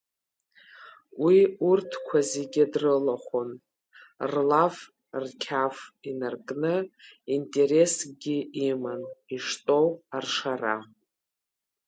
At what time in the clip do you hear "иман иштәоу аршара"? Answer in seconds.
8.67-10.75